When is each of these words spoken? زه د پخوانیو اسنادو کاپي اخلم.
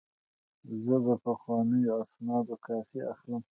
زه 0.83 0.95
د 1.05 1.07
پخوانیو 1.23 1.93
اسنادو 2.01 2.55
کاپي 2.65 2.99
اخلم. 3.11 3.41